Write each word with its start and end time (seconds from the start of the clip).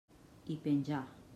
I 0.53 0.55
penjà. 0.63 1.03